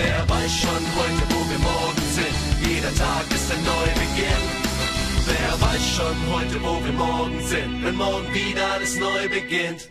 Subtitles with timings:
[0.00, 2.70] Wer weiß schon heute, wo wir morgen sind?
[2.70, 4.44] Jeder Tag ist ein Neubeginn.
[5.26, 7.84] Wer weiß schon heute, wo wir morgen sind?
[7.84, 9.90] Wenn morgen wieder alles neu beginnt.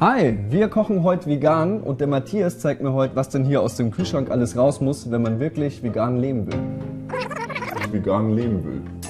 [0.00, 3.76] Hi, wir kochen heute vegan und der Matthias zeigt mir heute, was denn hier aus
[3.76, 6.60] dem Kühlschrank alles raus muss, wenn man wirklich vegan leben will.
[7.92, 9.03] Vegan leben will.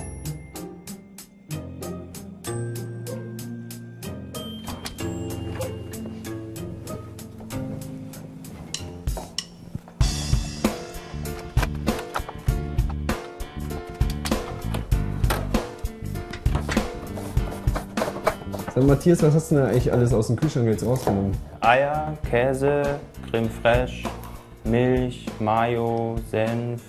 [18.74, 21.30] Sag Matthias, was hast du denn eigentlich alles aus dem Kühlschrank jetzt rausgenommen?
[21.60, 22.82] Eier, Käse,
[23.30, 24.08] Creme fraiche,
[24.64, 26.82] Milch, Mayo, Senf.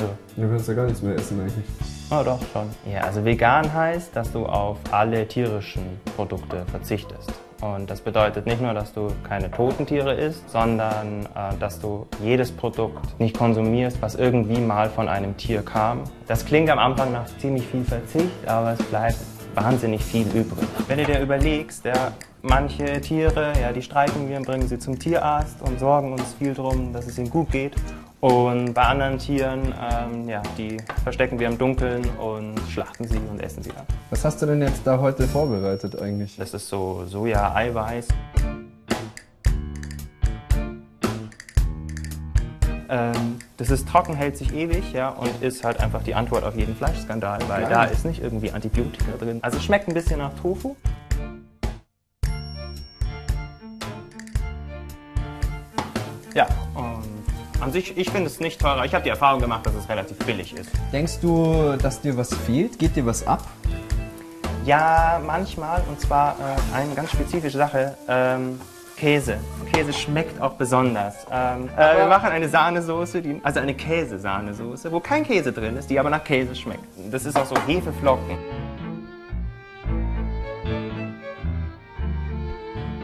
[0.00, 0.08] Ja.
[0.34, 1.66] Du kannst ja gar nichts mehr essen eigentlich.
[2.10, 2.70] Oh, doch, schon.
[2.90, 5.82] Ja, also vegan heißt, dass du auf alle tierischen
[6.16, 7.30] Produkte verzichtest.
[7.60, 12.06] Und das bedeutet nicht nur, dass du keine toten Tiere isst, sondern äh, dass du
[12.22, 16.04] jedes Produkt nicht konsumierst, was irgendwie mal von einem Tier kam.
[16.26, 19.16] Das klingt am Anfang nach ziemlich viel Verzicht, aber es bleibt
[19.54, 20.68] wahnsinnig viel übrig.
[20.88, 24.98] Wenn du dir überlegst, ja, manche Tiere, ja, die streichen wir und bringen sie zum
[24.98, 27.74] Tierarzt und sorgen uns viel darum, dass es ihnen gut geht.
[28.20, 33.38] Und bei anderen Tieren, ähm, ja, die verstecken wir im Dunkeln und schlachten sie und
[33.42, 33.84] essen sie dann.
[34.08, 36.36] Was hast du denn jetzt da heute vorbereitet eigentlich?
[36.38, 38.08] Das ist so Soja-Eiweiß.
[42.88, 46.56] Ähm, das ist trocken, hält sich ewig, ja, und ist halt einfach die Antwort auf
[46.56, 47.70] jeden Fleischskandal, weil Geil.
[47.70, 49.38] da ist nicht irgendwie Antibiotika drin.
[49.42, 50.76] Also es schmeckt ein bisschen nach Tofu.
[56.34, 57.24] Ja, und
[57.60, 58.84] an sich, ich finde es nicht teurer.
[58.84, 60.70] Ich habe die Erfahrung gemacht, dass es relativ billig ist.
[60.92, 62.78] Denkst du, dass dir was fehlt?
[62.78, 63.46] Geht dir was ab?
[64.64, 67.96] Ja, manchmal, und zwar äh, eine ganz spezifische Sache.
[68.08, 68.60] Ähm,
[69.04, 69.36] Käse.
[69.70, 71.26] Käse schmeckt auch besonders.
[71.30, 75.90] Ähm, äh, wir machen eine Sahnesoße, die, also eine Käsesahnesoße, wo kein Käse drin ist,
[75.90, 76.86] die aber nach Käse schmeckt.
[77.10, 78.38] Das ist auch so Hefeflocken.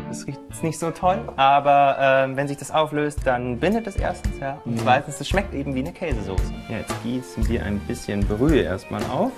[0.08, 3.96] Das riecht jetzt nicht so toll, aber ähm, wenn sich das auflöst, dann bindet es
[3.96, 4.58] erstens, ja.
[4.64, 6.54] Und zweitens, es schmeckt eben wie eine Käsesoße.
[6.70, 9.32] Ja, jetzt gießen wir ein bisschen Brühe erstmal auf.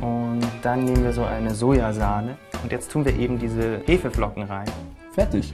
[0.00, 2.38] Und dann nehmen wir so eine Sojasahne.
[2.62, 4.64] Und jetzt tun wir eben diese Hefeflocken rein.
[5.12, 5.52] Fertig.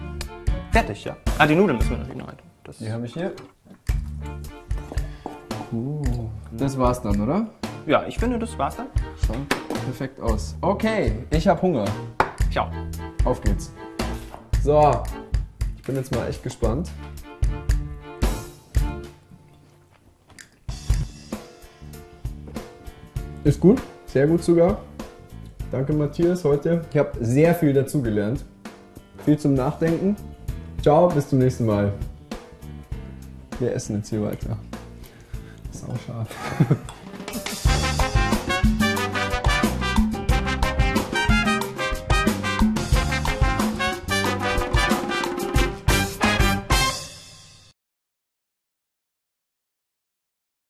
[0.72, 1.16] Fertig, ja.
[1.38, 2.36] Ah, die Nudeln müssen wir natürlich noch rein.
[2.64, 3.32] Das Die habe ich hier.
[5.72, 6.02] Uh,
[6.52, 7.48] das war's dann, oder?
[7.86, 8.86] ja, ich finde, das war's dann.
[9.26, 9.48] Schaut
[9.84, 10.56] perfekt aus.
[10.60, 11.84] Okay, ich habe Hunger.
[12.50, 12.70] Ciao.
[13.24, 13.72] Auf geht's.
[14.62, 15.02] So,
[15.76, 16.90] ich bin jetzt mal echt gespannt.
[23.44, 24.80] Ist gut, sehr gut sogar.
[25.70, 26.82] Danke Matthias heute.
[26.90, 28.44] Ich habe sehr viel dazugelernt.
[29.24, 30.16] Viel zum Nachdenken.
[30.82, 31.92] Ciao, bis zum nächsten Mal.
[33.58, 34.58] Wir essen jetzt hier weiter.
[35.70, 36.28] Sau scharf.